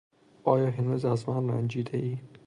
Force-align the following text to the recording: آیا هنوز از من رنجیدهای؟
آیا 0.43 0.69
هنوز 0.71 1.05
از 1.05 1.29
من 1.29 1.49
رنجیدهای؟ 1.49 2.17